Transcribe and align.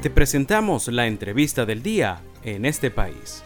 Te 0.00 0.10
presentamos 0.10 0.86
la 0.86 1.08
entrevista 1.08 1.66
del 1.66 1.82
día 1.82 2.20
en 2.44 2.64
este 2.66 2.88
país. 2.88 3.44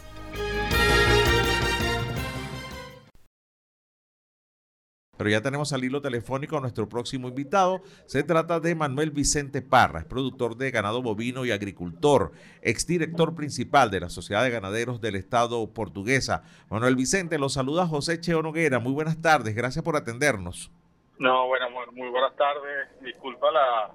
Pero 5.16 5.30
ya 5.30 5.41
tenemos 5.41 5.73
al 5.73 5.82
hilo 5.82 6.02
telefónico 6.02 6.59
a 6.59 6.61
nuestro 6.61 6.86
próximo 6.91 7.29
invitado. 7.29 7.80
Se 8.04 8.23
trata 8.23 8.61
de 8.61 8.75
Manuel 8.75 9.12
Vicente 9.12 9.62
Parra, 9.62 10.00
es 10.00 10.04
productor 10.04 10.59
de 10.59 10.70
ganado 10.70 11.00
bovino 11.00 11.46
y 11.46 11.52
agricultor, 11.52 12.32
exdirector 12.61 13.34
principal 13.34 13.91
de 13.91 14.00
la 14.00 14.11
Sociedad 14.11 14.45
de 14.45 14.50
Ganaderos 14.50 15.00
del 15.00 15.14
Estado 15.14 15.73
portuguesa. 15.73 16.43
Manuel 16.69 16.96
Vicente, 16.96 17.39
los 17.39 17.55
saluda 17.55 17.87
José 17.87 18.21
Cheo 18.21 18.43
Noguera. 18.43 18.79
Muy 18.79 18.93
buenas 18.93 19.23
tardes, 19.23 19.55
gracias 19.55 19.82
por 19.82 19.96
atendernos. 19.96 20.71
No, 21.19 21.46
bueno, 21.46 21.71
muy, 21.71 22.11
buenas 22.11 22.37
tardes. 22.37 22.89
Disculpa 23.00 23.50
la, 23.50 23.94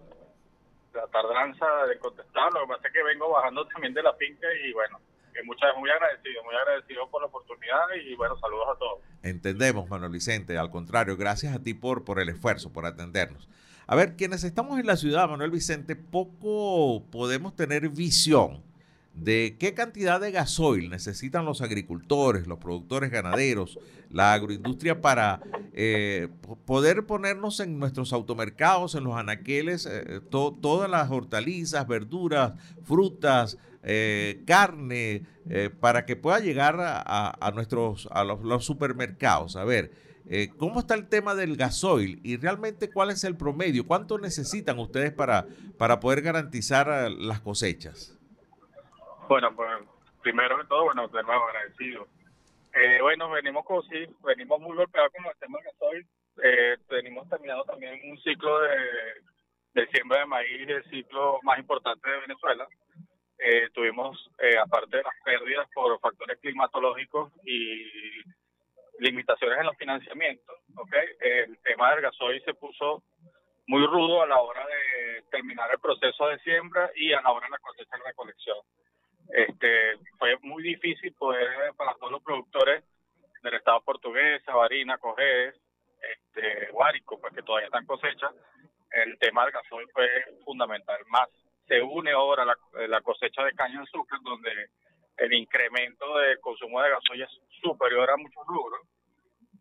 la 0.97 1.07
tardanza 1.07 1.65
de 1.87 1.97
contestar. 1.99 2.51
Lo 2.53 2.61
que 2.61 2.67
pasa 2.67 2.87
es 2.87 2.93
que 2.93 3.03
vengo 3.03 3.29
bajando 3.29 3.65
también 3.67 3.93
de 3.93 4.03
la 4.03 4.13
finca 4.13 4.47
y 4.65 4.73
bueno, 4.73 4.99
muchas 5.45 5.69
muy 5.77 5.89
agradecido, 5.89 6.43
muy 6.43 6.55
agradecido 6.55 7.09
por 7.09 7.21
la 7.21 7.27
oportunidad 7.27 7.85
y 8.03 8.15
bueno, 8.15 8.37
saludos 8.39 8.67
a 8.75 8.79
todos. 8.79 8.99
Entendemos, 9.23 9.89
Manuel 9.89 10.11
Vicente, 10.11 10.57
al 10.57 10.69
contrario, 10.69 11.15
gracias 11.17 11.55
a 11.55 11.61
ti 11.61 11.73
por, 11.73 12.03
por 12.03 12.19
el 12.19 12.29
esfuerzo, 12.29 12.73
por 12.73 12.85
atendernos. 12.85 13.47
A 13.85 13.95
ver, 13.95 14.15
quienes 14.15 14.43
estamos 14.43 14.79
en 14.79 14.85
la 14.85 14.97
ciudad, 14.97 15.29
Manuel 15.29 15.51
Vicente, 15.51 15.95
poco 15.95 17.05
podemos 17.09 17.55
tener 17.55 17.87
visión 17.89 18.66
de 19.19 19.57
qué 19.59 19.73
cantidad 19.73 20.21
de 20.21 20.31
gasoil 20.31 20.89
necesitan 20.89 21.45
los 21.45 21.61
agricultores, 21.61 22.47
los 22.47 22.59
productores 22.59 23.09
ganaderos, 23.09 23.79
la 24.11 24.33
agroindustria 24.33 25.01
para 25.01 25.41
eh, 25.73 26.29
poder 26.65 27.05
ponernos 27.05 27.59
en 27.59 27.79
nuestros 27.79 28.13
automercados, 28.13 28.95
en 28.95 29.03
los 29.03 29.15
anaqueles, 29.15 29.87
eh, 29.89 30.21
todas 30.29 30.89
las 30.89 31.09
hortalizas, 31.09 31.87
verduras, 31.87 32.53
frutas, 32.83 33.57
eh, 33.83 34.43
carne, 34.45 35.23
para 35.79 36.05
que 36.05 36.17
pueda 36.17 36.39
llegar 36.39 36.75
a, 36.79 37.51
nuestros 37.55 38.09
a 38.11 38.25
los, 38.25 38.65
supermercados. 38.65 39.55
A 39.55 39.63
ver, 39.63 39.93
¿cómo 40.57 40.81
está 40.81 40.93
el 40.93 41.07
tema 41.07 41.35
del 41.35 41.55
gasoil 41.55 42.19
y 42.21 42.35
realmente 42.35 42.89
cuál 42.89 43.11
es 43.11 43.23
el 43.23 43.37
promedio? 43.37 43.87
¿Cuánto 43.87 44.19
necesitan 44.19 44.77
ustedes 44.77 45.13
para, 45.13 45.47
para 45.77 46.01
poder 46.01 46.21
garantizar 46.21 47.09
las 47.11 47.39
cosechas? 47.39 48.16
Bueno, 49.27 49.53
pues 49.55 49.69
primero 50.21 50.57
que 50.57 50.67
todo, 50.67 50.85
bueno, 50.85 51.07
de 51.09 51.23
nuevo 51.23 51.43
agradecido. 51.45 52.07
Eh, 52.73 52.99
bueno, 53.01 53.29
venimos 53.29 53.65
con, 53.65 53.83
sí, 53.83 54.05
venimos 54.23 54.59
muy 54.61 54.75
golpeados 54.75 55.11
con 55.11 55.25
el 55.25 55.37
tema 55.37 55.59
que 55.61 55.69
estoy. 55.69 56.07
Eh, 56.43 56.77
venimos 56.89 57.27
terminando 57.27 57.65
también 57.65 57.99
un 58.09 58.17
ciclo 58.19 58.59
de, 58.61 58.69
de 59.73 59.87
siembra 59.87 60.19
de 60.19 60.25
maíz, 60.27 60.69
el 60.69 60.83
ciclo 60.89 61.39
más 61.43 61.59
importante 61.59 62.09
de 62.09 62.19
Venezuela. 62.21 62.67
Eh, 63.39 63.69
tuvimos, 63.73 64.29
eh, 64.39 64.57
aparte 64.57 64.97
de 64.97 65.03
las 65.03 65.13
pérdidas 65.25 65.67
por 65.73 65.99
factores 65.99 66.39
climatológicos 66.39 67.31
y 67.45 67.85
limitaciones 68.99 69.59
en 69.59 69.65
los 69.65 69.77
financiamientos, 69.77 70.55
¿okay? 70.75 71.05
el 71.19 71.57
tema 71.59 71.91
del 71.91 72.01
gasoil 72.01 72.41
se 72.43 72.53
puso 72.53 73.03
muy 73.67 73.85
rudo 73.85 74.23
a 74.23 74.27
la 74.27 74.39
hora 74.39 74.65
de 74.65 75.21
terminar 75.29 75.69
el 75.71 75.79
proceso 75.79 76.27
de 76.27 76.39
siembra 76.39 76.89
y 76.95 77.13
a 77.13 77.21
la 77.21 77.31
hora 77.31 77.45
de 77.45 77.51
la 77.51 77.59
cosecha 77.59 77.97
y 77.97 78.07
recolección. 78.07 78.57
Este, 79.29 79.97
fue 80.17 80.37
muy 80.41 80.63
difícil 80.63 81.13
poder, 81.13 81.73
para 81.75 81.93
todos 81.95 82.11
los 82.11 82.23
productores 82.23 82.83
del 83.43 83.53
Estado 83.53 83.81
portugués, 83.81 84.41
Sabarina, 84.43 84.97
Cojedes, 84.97 85.55
este, 86.01 86.71
Guárico, 86.71 87.19
pues 87.19 87.33
que 87.33 87.43
todavía 87.43 87.67
están 87.67 87.85
cosecha, 87.85 88.31
el 88.91 89.17
tema 89.19 89.43
del 89.43 89.53
gasoil 89.53 89.87
fue 89.93 90.07
fundamental. 90.45 90.97
Más 91.07 91.29
se 91.67 91.81
une 91.81 92.11
ahora 92.11 92.45
la, 92.45 92.57
la 92.87 93.01
cosecha 93.01 93.43
de 93.43 93.51
caña 93.53 93.79
de 93.79 93.83
azúcar, 93.83 94.19
donde 94.23 94.69
el 95.17 95.33
incremento 95.33 96.17
del 96.17 96.39
consumo 96.39 96.81
de 96.81 96.91
gasoil 96.91 97.23
es 97.23 97.41
superior 97.61 98.09
a 98.09 98.17
muchos 98.17 98.45
rubros. 98.47 98.81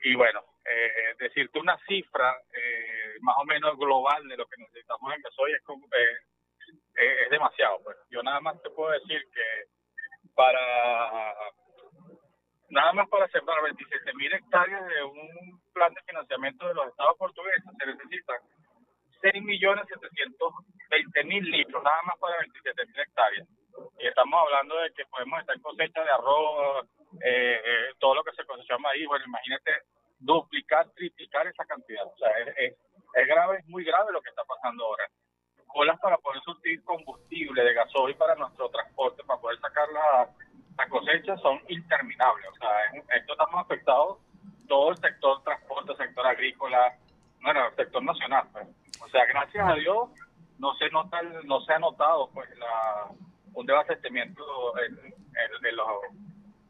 Y 0.03 0.15
bueno, 0.15 0.45
eh, 0.65 1.15
decirte 1.19 1.59
una 1.59 1.79
cifra 1.87 2.37
eh, 2.53 3.17
más 3.21 3.37
o 3.39 3.45
menos 3.45 3.77
global 3.79 4.27
de 4.29 4.37
lo 4.37 4.47
que 4.47 4.61
necesitamos 4.61 5.13
en 5.15 5.23
gasoil 5.23 5.55
es 5.55 5.63
eh, 5.63 6.26
es, 6.97 7.31
demasiado. 7.31 7.79
Pues. 7.83 7.97
Yo 8.11 8.23
nada 8.23 8.41
más 8.41 8.61
te 8.63 8.71
puedo 8.71 8.91
decir 8.93 9.23
que 9.33 10.33
para 10.35 11.35
nada 12.69 12.93
más 12.93 13.09
para 13.09 13.29
sembrar 13.29 13.63
27 13.63 14.15
mil 14.15 14.33
hectáreas 14.33 14.87
de 14.87 15.05
un 15.05 15.61
plan 15.73 15.93
de 15.95 16.03
financiamiento 16.03 16.67
de 16.67 16.75
los 16.75 16.89
estados 16.89 17.17
portugueses 17.17 17.63
se 17.79 17.87
necesitan 17.87 18.37
6 19.23 19.43
millones 19.45 19.87
720 19.89 21.25
mil 21.25 21.45
litros, 21.45 21.83
nada 21.83 22.03
más 22.03 22.19
para 22.19 22.39
27 22.39 22.87
mil 22.87 23.01
hectáreas. 23.01 23.49
Y 23.99 24.07
estamos 24.07 24.41
hablando 24.41 24.77
de 24.79 24.91
que 24.93 25.05
podemos 25.07 25.41
estar 25.41 25.55
en 25.55 25.63
cosecha 25.63 26.03
de 26.03 26.11
arroz, 26.11 26.87
eh, 27.23 27.61
eh, 27.65 27.95
todo 27.99 28.15
lo 28.15 28.25
que 28.25 28.33
se 28.33 28.45
cosecha 28.45 28.77
ahí. 28.89 29.07
Bueno, 29.07 29.25
imagínate 29.27 29.83
duplicar, 30.19 30.91
triplicar 30.93 31.47
esa 31.47 31.65
cantidad. 31.65 32.07
O 32.07 32.17
sea, 32.17 32.31
es, 32.57 32.75
es 33.15 33.27
grave, 33.27 33.59
es 33.59 33.67
muy 33.69 33.85
grave 33.85 34.13
lo 34.13 34.21
que 34.23 34.31
está 34.31 34.45
pasando 34.45 34.85
ahora 34.85 35.09
colas 35.77 36.01
para 36.01 36.17
poder 36.17 36.41
surtir 36.43 36.83
combustible 36.85 37.63
de 37.63 37.75
gasoil 37.75 38.17
para 38.17 38.35
nuestro 38.35 38.71
transporte, 38.71 39.23
para 39.25 39.39
poder 39.39 39.61
sacar 39.61 39.87
la, 39.93 40.89
cosecha, 40.89 41.37
son 41.37 41.61
interminables. 41.69 42.47
O 42.49 42.57
sea, 42.57 43.03
esto 43.15 43.33
estamos 43.33 43.61
afectados 43.61 44.19
todo 44.69 44.91
el 44.93 44.97
sector 44.97 45.43
transporte, 45.43 45.95
sector 45.97 46.27
agrícola, 46.27 46.97
bueno, 47.43 47.67
el 47.67 47.77
sector 47.77 48.03
nacional. 48.03 48.49
Pues. 48.53 48.67
O 49.03 49.09
sea, 49.09 49.27
gracias 49.27 49.69
a 49.69 49.75
Dios 49.75 50.09
no 50.59 50.75
se 50.77 50.89
nota, 50.89 51.21
no 51.45 51.61
se 51.61 51.75
ha 51.75 51.79
notado 51.79 52.31
pues 52.33 52.49
la, 52.59 53.11
un 53.53 53.67
desabastecimiento 53.67 54.43
en, 54.79 54.97
en, 54.97 55.77
los, 55.77 55.89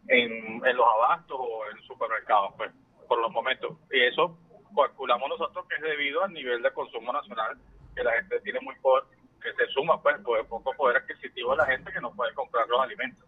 en, 0.09 0.66
en 0.66 0.77
los 0.77 0.87
abastos 0.87 1.39
o 1.39 1.71
en 1.71 1.81
supermercados, 1.83 2.55
pues, 2.56 2.72
por 3.06 3.21
los 3.21 3.31
momentos. 3.31 3.78
Y 3.93 4.03
eso 4.03 4.37
calculamos 4.75 5.28
nosotros 5.28 5.65
que 5.69 5.77
es 5.77 5.83
debido 5.83 6.25
al 6.25 6.33
nivel 6.33 6.61
de 6.61 6.72
consumo 6.72 7.12
nacional 7.12 7.56
que 7.97 8.05
la 8.05 8.12
gente 8.12 8.41
tiene 8.41 8.61
muy 8.61 8.75
poder, 8.77 9.05
que 9.43 9.53
se 9.55 9.73
suma 9.73 10.01
pues 10.01 10.17
poco 10.49 10.73
poder 10.75 10.99
adquisitivo 10.99 11.53
a 11.53 11.57
la 11.57 11.67
gente 11.67 11.91
que 11.93 12.01
no 12.01 12.12
puede 12.15 12.33
comprar 12.34 12.69
los 12.69 12.81
alimentos. 12.81 13.27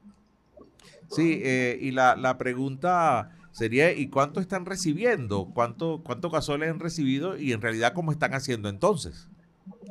Sí, 1.10 1.40
eh, 1.42 1.78
y 1.80 1.90
la, 1.90 2.14
la 2.16 2.36
pregunta 2.36 3.30
sería, 3.50 3.92
¿y 3.92 4.10
cuánto 4.10 4.40
están 4.40 4.66
recibiendo? 4.66 5.48
¿Cuánto, 5.54 6.02
cuánto 6.04 6.30
gasoil 6.30 6.62
han 6.64 6.80
recibido 6.80 7.36
y 7.36 7.52
en 7.52 7.62
realidad 7.62 7.94
cómo 7.94 8.12
están 8.12 8.34
haciendo 8.34 8.68
entonces? 8.68 9.28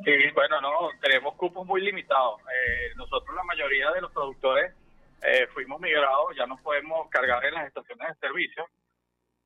Sí, 0.04 0.14
bueno, 0.34 0.60
no, 0.60 0.70
tenemos 1.02 1.34
cupos 1.34 1.66
muy 1.66 1.82
limitados. 1.82 2.40
Eh, 2.40 2.92
nosotros 2.96 3.34
la 3.34 3.44
mayoría 3.44 3.90
de 3.90 4.00
los 4.00 4.12
productores 4.12 4.72
eh, 5.22 5.46
fuimos 5.52 5.80
migrados, 5.80 6.36
ya 6.36 6.46
no 6.46 6.56
podemos 6.62 7.08
cargar 7.10 7.44
en 7.44 7.54
las 7.54 7.66
estaciones 7.66 8.08
de 8.08 8.28
servicio 8.28 8.64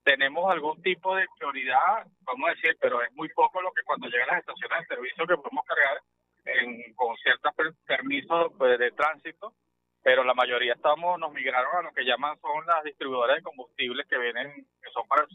tenemos 0.05 0.51
algún 0.51 0.81
tipo 0.83 1.15
de 1.15 1.27
prioridad, 1.39 2.07
vamos 2.23 2.49
a 2.49 2.55
decir, 2.55 2.77
pero 2.81 3.03
es 3.03 3.13
muy 3.13 3.29
poco 3.31 3.61
lo 3.63 3.73
que 3.73 3.83
cuando 3.85 4.09
llegan 4.09 4.29
las 4.29 4.41
estaciones 4.41 4.81
de 4.81 4.95
servicio 4.97 5.27
que 5.27 5.37
podemos 5.37 5.65
cargar 5.65 6.03
en, 6.45 6.95
con 6.95 7.17
ciertos 7.19 7.53
permisos 7.87 8.53
pues, 8.59 8.79
de 8.79 8.91
tránsito, 8.93 9.55
pero 10.03 10.25
la 10.25 10.35
mayoría 10.35 10.75
estamos 10.75 11.19
nos 11.19 11.33
migraron 11.33 11.77
a 11.77 11.83
lo 11.83 11.93
que 11.93 12.05
llaman 12.05 12.39
son 12.41 12.67
las 12.67 12.83
distribuidoras 12.83 13.37
de 13.37 13.43
combustibles 13.43 14.07
que 14.09 14.19
vienen, 14.19 14.67
que 14.83 14.91
son 14.93 15.07
para 15.07 15.27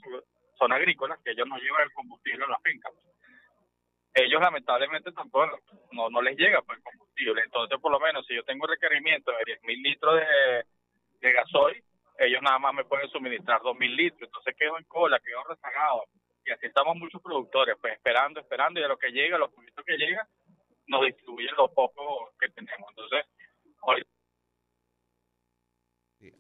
son 0.58 0.72
agrícolas, 0.74 1.20
que 1.24 1.32
ellos 1.32 1.48
nos 1.48 1.62
llevan 1.62 1.84
el 1.84 1.94
combustible 1.94 2.44
a 2.44 2.50
las 2.50 2.62
fincas. 2.64 2.92
Ellos 4.16 4.42
lamentablemente 4.42 5.12
tampoco 5.12 5.60
no, 5.92 6.10
no 6.10 6.22
les 6.22 6.36
llega 6.36 6.62
pues, 6.64 6.80
el 6.80 6.84
combustible, 6.84 7.42
entonces 7.44 7.80
por 7.80 7.92
lo 7.92 8.00
menos 8.00 8.26
si 8.26 8.36
yo 8.36 8.44
tengo 8.44 8.66
requerimiento 8.66 9.32
de 9.32 9.44
10 9.46 9.64
mil 9.64 9.82
litros 9.82 10.16
de, 10.16 10.66
de 11.22 11.32
gasoil, 11.32 11.84
ellos 12.18 12.42
nada 12.42 12.60
más 12.60 12.74
me 12.74 12.86
pueden 12.86 13.10
suministrar 13.10 13.62
2.000 13.62 13.96
litros, 13.96 14.24
entonces 14.24 14.56
quedo 14.58 14.78
en 14.78 14.86
cola, 14.86 15.20
quedo 15.20 15.44
rezagado. 15.44 16.04
Y 16.46 16.52
así 16.52 16.66
estamos 16.66 16.96
muchos 16.96 17.22
productores, 17.22 17.76
pues 17.80 17.94
esperando, 17.94 18.40
esperando, 18.40 18.80
y 18.80 18.84
a 18.84 18.88
lo 18.88 18.98
que 18.98 19.12
llega, 19.12 19.38
los 19.38 19.52
poquitos 19.52 19.86
que 19.86 19.98
llegan, 19.98 20.26
nos 20.88 21.06
distribuyen 21.06 21.54
los 21.58 21.70
pocos 21.72 22.32
que 22.40 22.50
tenemos. 22.50 22.90
Entonces, 22.90 23.26
hoy... 23.82 24.04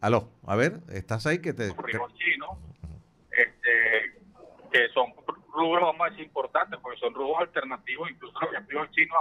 Aló, 0.01 0.31
a 0.47 0.55
ver, 0.55 0.79
¿estás 0.89 1.27
ahí? 1.27 1.41
que 1.41 1.53
te... 1.53 1.67
Los 1.67 2.13
chinos, 2.15 2.57
este, 3.29 4.17
que 4.71 4.87
son 4.93 5.13
rubros, 5.53 5.81
vamos 5.81 6.07
a 6.07 6.09
decir, 6.09 6.25
importantes, 6.25 6.79
porque 6.81 6.99
son 6.99 7.13
rubros 7.13 7.41
alternativos, 7.41 8.09
incluso 8.09 8.39
los 8.39 8.55
activos 8.55 8.89
chinos, 8.91 9.17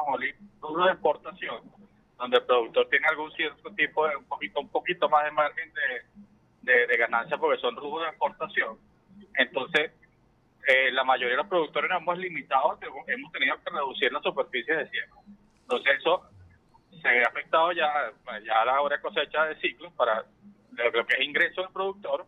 rubros 0.61 0.87
de 0.87 0.93
exportación, 0.93 1.73
donde 2.17 2.38
el 2.38 2.44
productor 2.44 2.88
tiene 2.88 3.06
algún 3.09 3.31
cierto 3.32 3.75
tipo 3.75 4.06
de, 4.06 4.17
un 4.17 4.25
poquito, 4.25 4.61
un 4.61 4.69
poquito 4.69 5.09
más 5.09 5.25
de 5.25 5.31
margen 5.32 5.73
de 5.75 6.25
de, 6.67 6.97
ganancia 6.97 7.39
porque 7.39 7.61
son 7.61 7.77
rubros 7.77 8.03
de 8.03 8.11
exportación. 8.11 8.79
Entonces, 9.35 9.93
eh, 10.67 10.91
la 10.91 11.05
mayoría 11.05 11.37
de 11.37 11.43
los 11.43 11.47
productores 11.47 11.91
hemos 11.91 12.19
limitado, 12.19 12.79
hemos 13.07 13.33
tenido 13.33 13.57
que 13.63 13.71
reducir 13.71 14.13
la 14.13 14.21
superficie 14.21 14.75
de 14.75 14.89
siembra. 14.91 15.21
Entonces, 15.63 15.99
eso 15.99 16.29
se 17.01 17.09
ha 17.09 17.29
afectado 17.29 17.73
ya, 17.73 18.13
ya 18.45 18.63
a 18.63 18.65
la 18.65 18.81
hora 18.81 18.97
de 18.97 19.03
cosecha 19.03 19.45
de 19.47 19.57
ciclos 19.61 19.93
para 19.95 20.25
lo 20.73 21.07
que 21.07 21.17
es 21.17 21.21
ingreso 21.23 21.63
del 21.63 21.71
productor 21.71 22.27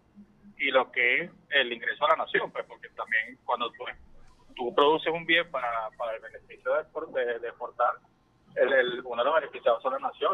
y 0.59 0.71
lo 0.71 0.91
que 0.91 1.23
es 1.23 1.31
el 1.51 1.73
ingreso 1.73 2.05
a 2.07 2.11
la 2.11 2.25
nación, 2.25 2.51
pues 2.51 2.65
porque 2.67 2.89
también 2.91 3.39
cuando 3.45 3.71
tú, 3.73 3.85
tú 4.55 4.75
produces 4.75 5.13
un 5.13 5.27
bien 5.27 5.51
para, 5.51 5.91
para 5.97 6.15
el 6.17 6.23
beneficio 6.23 6.73
de, 6.73 7.39
de, 7.39 7.49
exportar, 7.49 7.95
el, 8.55 9.01
uno 9.05 9.23
de 9.23 9.31
los 9.31 9.41
beneficiados 9.41 9.83
son 9.83 9.93
la 9.95 9.99
nación 10.01 10.33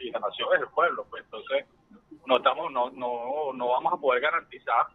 y 0.00 0.10
la 0.10 0.20
nación 0.20 0.48
es 0.54 0.60
el 0.60 0.68
pueblo. 0.68 1.06
Pues 1.10 1.24
entonces 1.24 1.66
no 2.28 2.36
estamos, 2.36 2.70
no, 2.70 2.90
no, 2.90 3.52
no 3.54 3.68
vamos 3.68 3.94
a 3.94 3.96
poder 3.96 4.20
garantizar 4.20 4.86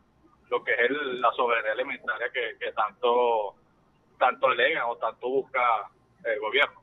lo 0.50 0.64
que 0.64 0.72
es 0.72 0.92
la 0.92 1.32
soberanía 1.32 1.72
alimentaria 1.72 2.28
que, 2.32 2.58
que 2.60 2.72
tanto 2.74 3.56
tanto 4.20 4.48
alegan 4.48 4.84
o 4.88 4.96
tanto 4.98 5.28
busca 5.28 5.60
el 6.24 6.40
gobierno. 6.40 6.82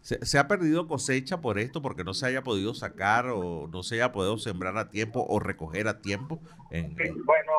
¿Se, 0.00 0.38
ha 0.38 0.48
perdido 0.48 0.88
cosecha 0.88 1.42
por 1.42 1.58
esto, 1.58 1.82
porque 1.82 2.04
no 2.04 2.14
se 2.14 2.26
haya 2.26 2.42
podido 2.42 2.72
sacar 2.72 3.26
o 3.26 3.68
no 3.68 3.82
se 3.82 3.96
haya 3.96 4.10
podido 4.12 4.38
sembrar 4.38 4.78
a 4.78 4.88
tiempo 4.88 5.24
o 5.28 5.38
recoger 5.38 5.86
a 5.86 6.00
tiempo? 6.00 6.40
En, 6.70 6.96
Bueno, 7.26 7.52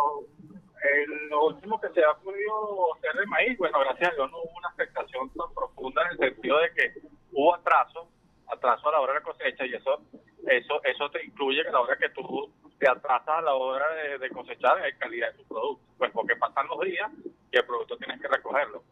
lo 1.29 1.45
último 1.45 1.79
que 1.79 1.89
se 1.89 2.03
ha 2.03 2.15
podido 2.15 2.95
hacer 2.95 3.13
de 3.13 3.27
maíz, 3.27 3.55
bueno, 3.59 3.79
gracias 3.81 4.11
a 4.11 4.15
Dios 4.15 4.31
no 4.31 4.39
hubo 4.39 4.57
una 4.57 4.69
afectación 4.69 5.29
tan 5.29 5.53
profunda 5.53 6.01
en 6.01 6.11
el 6.13 6.17
sentido 6.17 6.57
de 6.57 6.73
que 6.73 6.93
hubo 7.31 7.53
atraso, 7.53 8.09
atraso 8.47 8.89
a 8.89 8.91
la 8.93 8.99
hora 8.99 9.13
de 9.13 9.19
la 9.19 9.25
cosecha 9.25 9.65
y 9.67 9.75
eso 9.75 10.01
eso 10.47 10.83
eso 10.83 11.09
te 11.11 11.23
incluye 11.23 11.63
que 11.63 11.71
la 11.71 11.81
hora 11.81 11.97
que 11.97 12.09
tú 12.09 12.51
te 12.79 12.89
atrasas 12.89 13.29
a 13.29 13.41
la 13.41 13.53
hora 13.53 13.85
de, 14.19 14.29
cosechar 14.31 14.83
en 14.85 14.97
calidad 14.97 15.31
de 15.31 15.37
tu 15.37 15.43
producto, 15.45 15.85
pues 15.97 16.11
porque 16.11 16.35
pasan 16.35 16.67
los 16.67 16.79
días 16.81 17.11
y 17.51 17.57
el 17.57 17.65
producto 17.65 17.95
tienes 17.97 18.19
que 18.19 18.27
recogerlo. 18.27 18.83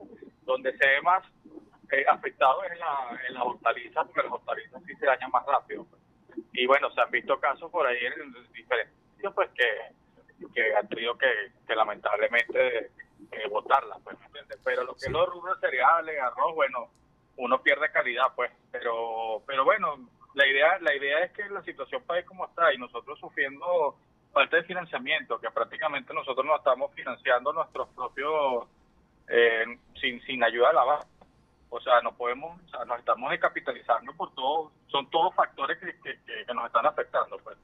Donde 0.44 0.78
se 0.78 0.88
ve 0.88 1.02
más 1.02 1.24
eh, 1.92 2.06
afectado 2.08 2.64
es 2.66 2.74
en 2.74 2.80
la, 2.80 3.20
en 3.28 3.34
la 3.34 3.44
hortalizas, 3.44 4.06
porque 4.06 4.22
las 4.22 4.32
hortalizas 4.32 4.84
sí 4.86 4.94
se 4.96 5.06
dañan 5.08 5.32
más 5.32 5.44
rápido. 5.46 5.88
Y 6.54 6.68
bueno, 6.68 6.92
se 6.92 7.02
han 7.02 7.10
visto 7.10 7.40
casos 7.40 7.72
por 7.72 7.88
ahí 7.88 7.98
en 7.98 8.32
diferentes 8.54 8.96
sitios, 9.16 9.34
pues 9.34 9.50
que, 9.56 10.46
que 10.54 10.76
han 10.76 10.88
tenido 10.88 11.18
que, 11.18 11.52
que 11.68 11.76
lamentablemente 11.76 12.92
eh, 13.32 13.48
botarlas, 13.50 14.00
pues, 14.04 14.18
Pero 14.64 14.84
lo 14.84 14.94
que 14.94 15.06
es 15.08 15.12
los 15.12 15.30
rubros 15.30 15.60
cereales, 15.60 16.20
arroz, 16.22 16.54
bueno, 16.54 16.92
uno 17.38 17.62
pierde 17.62 17.92
calidad, 17.92 18.28
pues, 18.36 18.52
pero, 18.72 19.42
pero 19.48 19.64
bueno, 19.66 20.10
la 20.34 20.48
idea, 20.48 20.78
la 20.80 20.96
idea 20.96 21.20
es 21.20 21.32
que 21.32 21.50
la 21.50 21.64
situación 21.64 22.04
país 22.04 22.26
como 22.26 22.46
está 22.46 22.74
y 22.74 22.78
nosotros 22.78 23.20
sufriendo 23.20 23.98
falta 24.32 24.58
de 24.58 24.64
financiamiento, 24.64 25.40
que 25.40 25.50
prácticamente 25.50 26.14
nosotros 26.14 26.46
nos 26.46 26.58
estamos 26.58 26.94
financiando 26.94 27.52
nuestros 27.52 27.90
propios, 27.90 28.68
eh, 29.28 29.66
sin, 30.00 30.22
sin 30.22 30.44
ayuda 30.44 30.70
de 30.70 30.74
la 30.76 30.84
base. 30.84 31.08
O 31.72 31.80
sea, 31.82 32.02
no 32.02 32.16
podemos, 32.16 32.60
o 32.62 32.70
sea, 32.70 32.86
nos 32.86 33.00
estamos 33.00 33.30
descapitalizando 33.30 34.14
por 34.14 34.34
todo, 34.34 34.72
son 34.88 35.10
todos 35.10 35.34
factores 35.36 35.78
que, 35.78 35.94
que, 36.02 36.54
nos 36.54 36.66
están 36.66 36.86
afectando, 36.86 37.38
pues. 37.40 37.58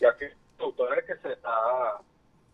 Ya 0.00 0.16
que 0.16 0.26
el 0.26 1.04
que 1.06 1.16
se 1.16 1.32
está 1.32 2.00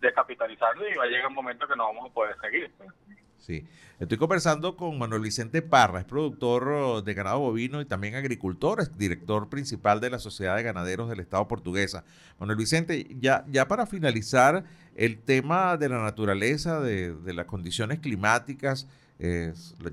descapitalizando 0.00 0.87
y 0.88 0.94
va 0.94 1.05
a 1.05 1.06
llegar 1.06 1.29
un 1.29 1.35
momento 1.35 1.67
que 1.67 1.76
no 1.76 1.87
vamos 1.87 2.11
a 2.11 2.14
poder 2.14 2.37
seguir. 2.41 2.73
Pues. 2.76 2.91
Sí. 3.38 3.64
Estoy 3.99 4.19
conversando 4.19 4.76
con 4.76 4.99
Manuel 4.99 5.23
Vicente 5.23 5.62
Parra, 5.62 6.00
es 6.00 6.05
productor 6.05 6.69
oh, 6.69 7.02
de 7.02 7.14
ganado 7.14 7.40
bovino 7.40 7.81
y 7.81 7.85
también 7.85 8.14
agricultor, 8.14 8.81
es 8.81 8.96
director 8.96 9.49
principal 9.49 10.00
de 10.00 10.11
la 10.11 10.19
Sociedad 10.19 10.56
de 10.56 10.62
Ganaderos 10.62 11.08
del 11.08 11.20
Estado 11.20 11.49
portuguesa. 11.49 12.05
Manuel 12.38 12.58
Vicente, 12.58 13.08
ya, 13.19 13.44
ya 13.49 13.67
para 13.67 13.87
finalizar, 13.87 14.64
el 14.94 15.19
tema 15.19 15.76
de 15.76 15.88
la 15.88 16.02
naturaleza, 16.02 16.81
de, 16.81 17.14
las 17.32 17.46
condiciones 17.46 18.00
climáticas, 18.00 18.87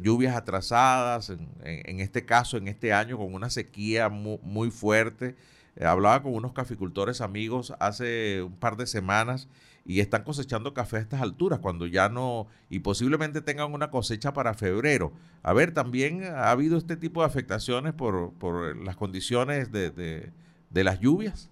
lluvias 0.01 0.35
atrasadas, 0.35 1.31
en, 1.63 1.99
este 1.99 2.25
caso, 2.25 2.57
en 2.57 2.67
este 2.67 2.91
año, 2.93 3.17
con 3.17 3.33
una 3.33 3.49
sequía 3.49 4.09
muy, 4.09 4.39
muy 4.41 4.71
fuerte. 4.71 5.35
Eh, 5.75 5.85
hablaba 5.85 6.21
con 6.23 6.33
unos 6.33 6.53
caficultores 6.53 7.21
amigos 7.21 7.73
hace 7.79 8.41
un 8.43 8.57
par 8.57 8.77
de 8.77 8.87
semanas 8.87 9.49
y 9.85 9.99
están 9.99 10.23
cosechando 10.23 10.73
café 10.73 10.97
a 10.97 10.99
estas 11.01 11.21
alturas, 11.21 11.59
cuando 11.59 11.85
ya 11.85 12.09
no, 12.09 12.47
y 12.69 12.79
posiblemente 12.79 13.41
tengan 13.41 13.71
una 13.73 13.91
cosecha 13.91 14.33
para 14.33 14.55
febrero. 14.55 15.11
A 15.43 15.53
ver, 15.53 15.73
también 15.73 16.23
ha 16.23 16.49
habido 16.49 16.77
este 16.77 16.97
tipo 16.97 17.21
de 17.21 17.27
afectaciones 17.27 17.93
por, 17.93 18.33
por 18.39 18.75
las 18.77 18.95
condiciones 18.95 19.71
de, 19.71 19.91
de, 19.91 20.83
las 20.83 20.99
lluvias. 20.99 21.51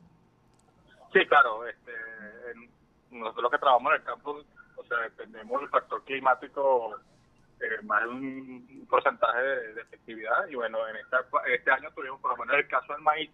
Sí, 1.14 1.20
claro, 1.28 1.68
este, 1.68 1.92
nosotros 3.12 3.52
que 3.52 3.58
trabajamos 3.60 3.94
en 3.94 4.02
el 4.02 4.04
campo, 4.04 4.44
o 4.78 4.84
sea, 4.86 4.98
dependemos 5.02 5.62
del 5.62 5.70
factor 5.70 6.04
climático 6.04 6.96
eh, 7.60 7.84
más 7.84 8.02
de 8.02 8.10
un 8.10 8.88
porcentaje 8.90 9.42
de, 9.42 9.82
efectividad 9.82 10.48
y 10.50 10.56
bueno, 10.56 10.80
en 10.88 10.96
este 11.54 11.72
año 11.72 11.90
tuvimos, 11.94 12.20
por 12.20 12.32
lo 12.32 12.38
menos 12.38 12.56
en 12.56 12.60
el 12.62 12.68
caso 12.68 12.94
del 12.94 13.02
maíz, 13.04 13.30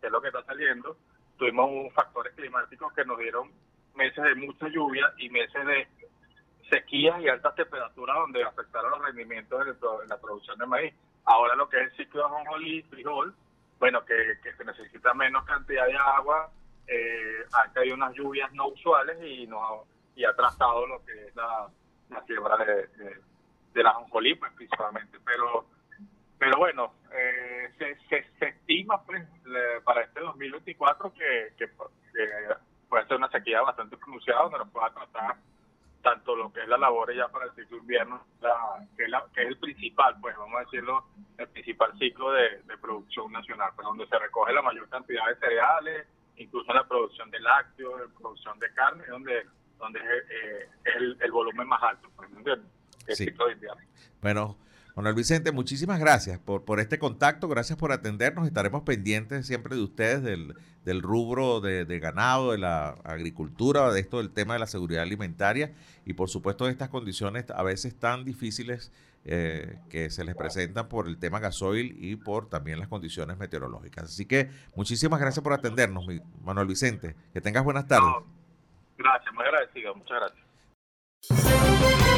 que 0.00 0.06
es 0.06 0.12
lo 0.12 0.20
que 0.20 0.28
está 0.28 0.42
saliendo, 0.44 0.96
tuvimos 1.36 1.70
un 1.70 1.90
factores 1.92 2.34
climáticos 2.34 2.92
que 2.92 3.04
nos 3.04 3.18
dieron 3.18 3.50
meses 3.94 4.22
de 4.22 4.34
mucha 4.34 4.68
lluvia 4.68 5.12
y 5.18 5.28
meses 5.30 5.66
de 5.66 5.88
sequías 6.70 7.20
y 7.20 7.28
altas 7.28 7.54
temperaturas 7.54 8.16
donde 8.16 8.44
afectaron 8.44 8.90
los 8.90 9.02
rendimientos 9.02 9.66
en, 9.66 10.08
la 10.08 10.18
producción 10.18 10.58
de 10.58 10.66
maíz. 10.66 10.94
Ahora 11.24 11.54
lo 11.54 11.68
que 11.68 11.78
es 11.78 11.82
el 11.84 11.96
ciclo 11.96 12.20
de 12.20 12.26
ajonjolí 12.26 12.82
frijol, 12.82 13.34
bueno, 13.78 14.04
que, 14.04 14.14
se 14.56 14.64
necesita 14.64 15.14
menos 15.14 15.44
cantidad 15.44 15.86
de 15.86 15.96
agua, 15.96 16.50
eh, 16.86 17.44
han 17.52 17.72
caído 17.72 17.94
unas 17.94 18.14
lluvias 18.14 18.52
no 18.52 18.68
usuales 18.68 19.18
y 19.22 19.46
nos 19.46 19.86
y 20.16 20.24
ha 20.24 20.34
trazado 20.34 20.84
lo 20.86 21.04
que 21.04 21.12
es 21.26 21.36
la, 21.36 21.68
la 22.10 22.20
quiebra 22.22 22.56
de, 22.56 22.88
de, 23.72 23.82
la 23.82 23.90
ajonjolí, 23.90 24.34
pues, 24.34 24.52
principalmente. 24.52 25.18
Pero 25.24 25.64
pero 26.38 26.56
bueno, 26.58 26.92
eh, 27.12 27.68
se, 27.78 27.96
se, 28.08 28.46
estima 28.46 29.02
pues 29.02 29.26
para 29.84 30.02
este 30.02 30.20
2024 30.20 31.12
que, 31.12 31.52
que, 31.56 31.66
que 31.66 32.54
puede 32.88 33.06
ser 33.06 33.16
una 33.16 33.30
sequía 33.30 33.62
bastante 33.62 33.96
pronunciada 33.96 34.42
donde 34.42 34.58
nos 34.58 34.70
pueda 34.70 34.90
tratar 34.90 35.36
tanto 36.02 36.36
lo 36.36 36.52
que 36.52 36.60
es 36.60 36.68
la 36.68 36.78
labor 36.78 37.14
ya 37.14 37.28
para 37.28 37.46
el 37.46 37.52
ciclo 37.52 37.78
invierno, 37.78 38.22
que, 38.96 39.04
es 39.04 39.10
que, 39.34 39.42
es 39.42 39.48
el 39.48 39.58
principal, 39.58 40.16
pues 40.20 40.36
vamos 40.36 40.56
a 40.56 40.64
decirlo, 40.64 41.04
el 41.36 41.48
principal 41.48 41.92
ciclo 41.98 42.32
de, 42.32 42.62
producción 42.80 43.30
nacional, 43.32 43.72
pues 43.74 43.84
donde 43.84 44.06
se 44.06 44.18
recoge 44.18 44.52
la 44.52 44.62
mayor 44.62 44.88
cantidad 44.88 45.26
de 45.26 45.36
cereales, 45.36 46.06
incluso 46.36 46.72
la 46.72 46.86
producción 46.86 47.30
de 47.30 47.40
lácteos, 47.40 48.00
la 48.00 48.18
producción 48.18 48.58
de 48.58 48.72
carne, 48.72 49.04
donde 49.08 49.46
donde 49.78 50.00
es, 50.00 50.30
eh, 50.30 51.16
el, 51.20 51.30
volumen 51.30 51.68
más 51.68 51.80
alto, 51.82 52.08
pues, 52.16 52.28
El 53.06 53.16
ciclo 53.16 53.46
de 53.46 53.52
invierno. 53.52 53.80
Bueno, 54.20 54.56
Manuel 54.98 55.14
Vicente, 55.14 55.52
muchísimas 55.52 56.00
gracias 56.00 56.40
por, 56.40 56.64
por 56.64 56.80
este 56.80 56.98
contacto, 56.98 57.46
gracias 57.46 57.78
por 57.78 57.92
atendernos. 57.92 58.48
Estaremos 58.48 58.82
pendientes 58.82 59.46
siempre 59.46 59.76
de 59.76 59.82
ustedes, 59.82 60.24
del, 60.24 60.56
del 60.84 61.02
rubro 61.02 61.60
de, 61.60 62.00
ganado, 62.00 62.50
de 62.50 62.58
la 62.58 62.96
agricultura, 63.04 63.92
de 63.92 64.00
esto 64.00 64.18
del 64.18 64.30
tema 64.30 64.54
de 64.54 64.58
la 64.58 64.66
seguridad 64.66 65.04
alimentaria 65.04 65.72
y 66.04 66.14
por 66.14 66.28
supuesto 66.28 66.64
de 66.64 66.72
estas 66.72 66.88
condiciones 66.88 67.48
a 67.54 67.62
veces 67.62 67.96
tan 67.96 68.24
difíciles 68.24 68.90
eh, 69.24 69.78
que 69.88 70.10
se 70.10 70.24
les 70.24 70.34
presentan 70.34 70.88
por 70.88 71.06
el 71.06 71.16
tema 71.16 71.38
gasoil 71.38 71.96
y 72.04 72.16
por 72.16 72.48
también 72.48 72.80
las 72.80 72.88
condiciones 72.88 73.38
meteorológicas. 73.38 74.06
Así 74.06 74.26
que 74.26 74.50
muchísimas 74.74 75.20
gracias 75.20 75.44
por 75.44 75.52
atendernos, 75.52 76.06
Manuel 76.42 76.66
Vicente. 76.66 77.14
Que 77.32 77.40
tengas 77.40 77.62
buenas 77.62 77.86
tardes. 77.86 78.10
gracias, 78.96 79.32
muy 79.32 79.44
agradecido. 79.44 79.94
Muchas 79.94 80.34
gracias. 81.30 82.17